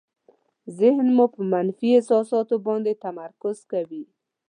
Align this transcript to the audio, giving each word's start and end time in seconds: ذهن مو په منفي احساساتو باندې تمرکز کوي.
ذهن 0.79 1.07
مو 1.15 1.25
په 1.33 1.41
منفي 1.51 1.89
احساساتو 1.97 2.55
باندې 2.67 2.99
تمرکز 3.05 3.57
کوي. 3.71 4.03